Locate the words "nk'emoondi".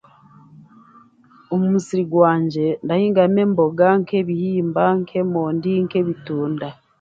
4.99-5.71